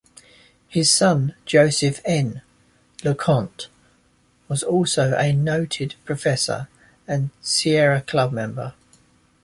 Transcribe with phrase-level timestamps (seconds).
[0.67, 2.41] His son, Joseph N.
[3.03, 3.67] LeConte,
[4.47, 6.67] was also a noted professor
[7.07, 8.73] and Sierra Club member.